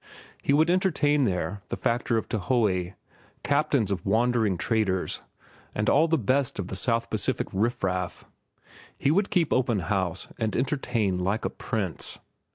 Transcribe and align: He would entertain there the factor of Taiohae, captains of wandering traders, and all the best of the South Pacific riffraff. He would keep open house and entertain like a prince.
He 0.41 0.51
would 0.51 0.71
entertain 0.71 1.25
there 1.25 1.61
the 1.69 1.77
factor 1.77 2.17
of 2.17 2.27
Taiohae, 2.27 2.95
captains 3.43 3.91
of 3.91 4.03
wandering 4.03 4.57
traders, 4.57 5.21
and 5.75 5.91
all 5.91 6.07
the 6.07 6.17
best 6.17 6.57
of 6.57 6.69
the 6.69 6.75
South 6.75 7.11
Pacific 7.11 7.45
riffraff. 7.53 8.25
He 8.97 9.11
would 9.11 9.29
keep 9.29 9.53
open 9.53 9.77
house 9.77 10.27
and 10.39 10.55
entertain 10.55 11.19
like 11.19 11.45
a 11.45 11.51
prince. 11.51 12.17